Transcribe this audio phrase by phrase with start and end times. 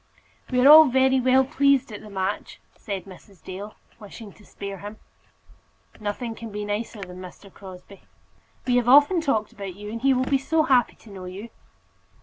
[0.49, 3.43] "We are all very well pleased at the match," said Mrs.
[3.43, 4.97] Dale, wishing to spare him.
[5.99, 7.53] "Nothing can be nicer than Mr.
[7.53, 8.05] Crosbie," said
[8.65, 8.65] Bell.
[8.65, 11.49] "We have often talked about you, and he will be so happy to know you."